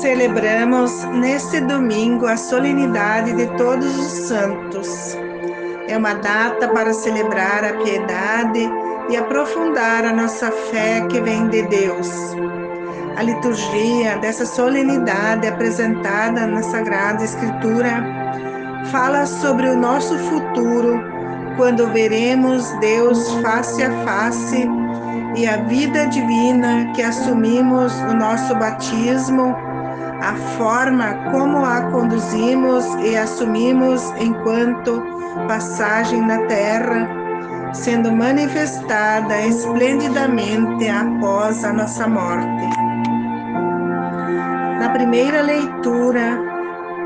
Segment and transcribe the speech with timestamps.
[0.00, 5.14] Celebramos neste domingo a solenidade de Todos os Santos.
[5.86, 8.66] É uma data para celebrar a piedade
[9.10, 12.08] e aprofundar a nossa fé que vem de Deus.
[13.16, 18.02] A liturgia dessa solenidade apresentada na Sagrada Escritura
[18.90, 21.00] fala sobre o nosso futuro
[21.56, 24.66] quando veremos Deus face a face
[25.36, 29.54] e a vida divina que assumimos no nosso batismo
[30.22, 35.02] a forma como a conduzimos e assumimos enquanto
[35.48, 37.08] passagem na terra,
[37.72, 42.89] sendo manifestada esplendidamente após a nossa morte.
[44.90, 46.36] Na primeira leitura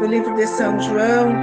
[0.00, 1.34] do livro de São João,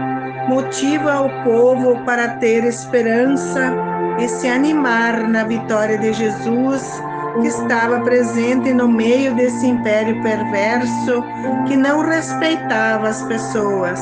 [0.50, 3.72] motiva o povo para ter esperança
[4.20, 7.00] e se animar na vitória de Jesus
[7.40, 11.24] que estava presente no meio desse império perverso
[11.68, 14.02] que não respeitava as pessoas.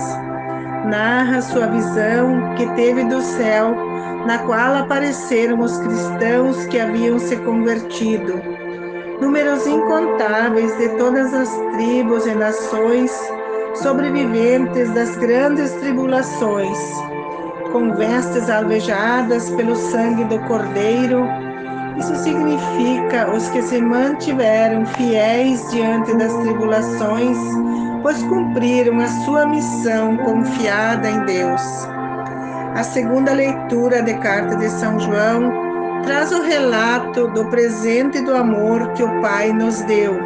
[0.86, 3.75] Narra sua visão que teve do céu,
[4.25, 8.69] na qual apareceram os cristãos que haviam se convertido.
[9.20, 13.12] Números incontáveis de todas as tribos e nações,
[13.76, 16.78] sobreviventes das grandes tribulações,
[17.72, 21.26] com vestes alvejadas pelo sangue do Cordeiro,
[22.00, 27.38] isso significa os que se mantiveram fiéis diante das tribulações,
[28.02, 31.61] pois cumpriram a sua missão confiada em Deus.
[32.73, 35.69] A segunda leitura da carta de São João
[36.03, 40.19] traz o relato do presente do amor que o Pai nos deu.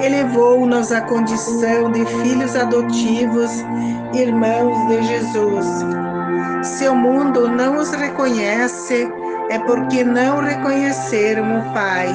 [0.00, 3.50] Elevou-nos à condição de filhos adotivos,
[4.12, 5.66] irmãos de Jesus.
[6.62, 9.10] Se o mundo não os reconhece,
[9.50, 12.08] é porque não reconheceram o Pai.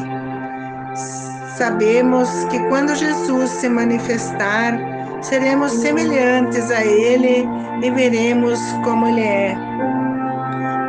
[1.58, 4.78] Sabemos que quando Jesus se manifestar,
[5.22, 7.48] seremos semelhantes a Ele
[7.82, 9.58] e veremos como Ele é.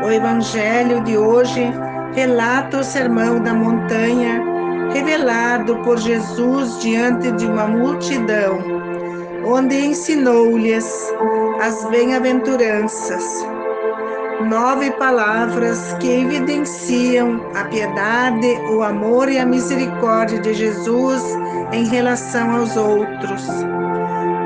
[0.04, 1.72] O Evangelho de hoje
[2.14, 4.40] relata o sermão da montanha,
[4.92, 8.58] revelado por Jesus diante de uma multidão,
[9.46, 11.10] onde ensinou-lhes
[11.60, 13.24] as bem-aventuranças
[14.42, 21.22] nove palavras que evidenciam a piedade, o amor e a misericórdia de Jesus
[21.72, 23.42] em relação aos outros.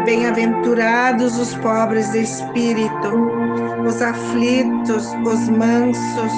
[0.05, 3.38] Bem-aventurados os pobres de espírito,
[3.89, 6.33] os aflitos, os mansos,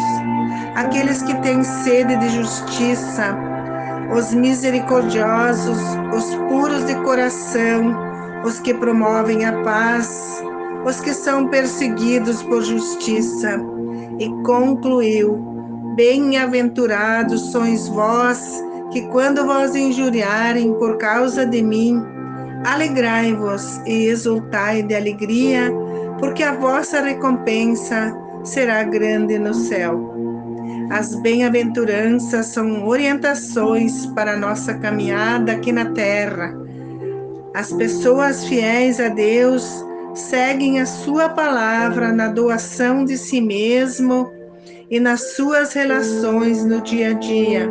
[0.77, 3.37] aqueles que têm sede de justiça,
[4.17, 5.79] os misericordiosos,
[6.15, 7.97] os puros de coração,
[8.45, 10.43] os que promovem a paz,
[10.87, 13.61] os que são perseguidos por justiça.
[14.19, 15.37] E concluiu:
[15.97, 18.63] Bem-aventurados sois vós,
[18.93, 22.01] que quando vos injuriarem por causa de mim,
[22.65, 25.73] alegrai-vos e exultai de alegria,
[26.21, 30.15] porque a vossa recompensa será grande no céu.
[30.91, 36.55] As bem-aventuranças são orientações para a nossa caminhada aqui na terra.
[37.55, 44.31] As pessoas fiéis a Deus seguem a sua palavra na doação de si mesmo
[44.91, 47.71] e nas suas relações no dia a dia.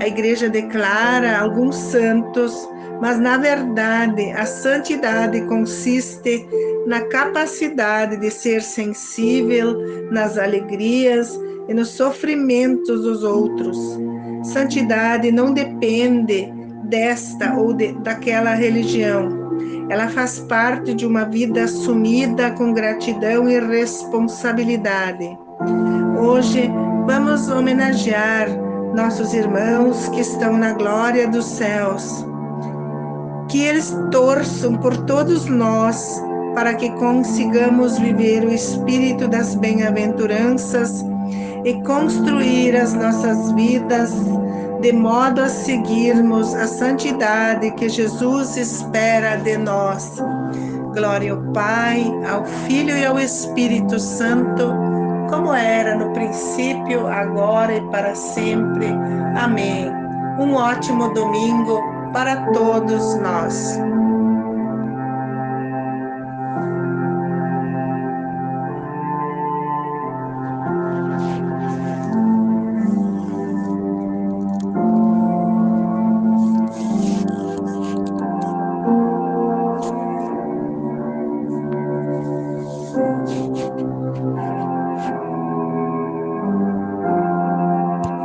[0.00, 2.68] A igreja declara alguns santos,
[3.00, 6.46] mas na verdade a santidade consiste
[6.86, 9.76] na capacidade de ser sensível
[10.10, 11.38] nas alegrias
[11.68, 13.78] e nos sofrimentos dos outros.
[14.42, 16.52] Santidade não depende
[16.84, 19.44] desta ou de, daquela religião
[19.88, 25.36] ela faz parte de uma vida assumida com gratidão e responsabilidade.
[26.18, 26.70] Hoje
[27.06, 28.48] vamos homenagear
[28.94, 32.24] nossos irmãos que estão na glória dos céus.
[33.54, 36.20] Que eles torçam por todos nós
[36.56, 41.04] para que consigamos viver o espírito das bem-aventuranças
[41.64, 44.12] e construir as nossas vidas
[44.80, 50.20] de modo a seguirmos a santidade que Jesus espera de nós.
[50.92, 54.74] Glória ao Pai, ao Filho e ao Espírito Santo,
[55.30, 58.88] como era no princípio, agora e para sempre.
[59.36, 59.92] Amém.
[60.40, 63.76] Um ótimo domingo para todos nós.